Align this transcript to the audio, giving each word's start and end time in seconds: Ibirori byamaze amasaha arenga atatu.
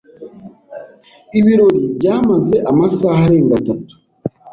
Ibirori 1.39 1.81
byamaze 1.97 2.55
amasaha 2.71 3.19
arenga 3.25 3.53
atatu. 3.61 3.93